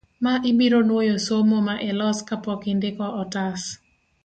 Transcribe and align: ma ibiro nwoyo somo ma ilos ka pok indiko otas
ma 0.23 0.33
ibiro 0.49 0.79
nwoyo 0.87 1.15
somo 1.27 1.57
ma 1.67 1.75
ilos 1.89 2.17
ka 2.27 2.35
pok 2.43 2.61
indiko 2.73 3.05
otas 3.21 3.61